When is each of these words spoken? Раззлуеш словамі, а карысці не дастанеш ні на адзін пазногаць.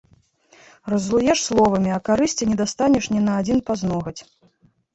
Раззлуеш 0.93 1.43
словамі, 1.49 1.93
а 1.99 2.01
карысці 2.11 2.49
не 2.55 2.59
дастанеш 2.63 3.05
ні 3.15 3.21
на 3.29 3.39
адзін 3.45 3.65
пазногаць. 3.71 4.19